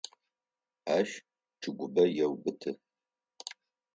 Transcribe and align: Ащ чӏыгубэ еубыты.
Ащ 0.97 1.09
чӏыгубэ 1.61 2.03
еубыты. 2.23 2.71